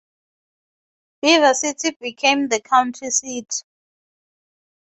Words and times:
Beaver 1.21 1.53
City 1.53 1.91
became 1.91 2.47
the 2.47 2.59
county 2.59 3.11
seat. 3.11 3.61